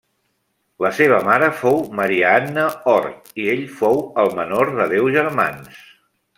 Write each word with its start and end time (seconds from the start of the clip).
La 0.85 0.89
seva 0.99 1.19
mare 1.27 1.49
fou 1.59 1.77
Maria 1.99 2.33
Anna 2.39 2.65
Hort 2.95 3.31
i 3.45 3.47
ell 3.57 3.63
fou 3.83 4.03
el 4.25 4.35
menor 4.41 4.75
de 4.81 4.91
deu 4.97 5.15
germans. 5.21 5.81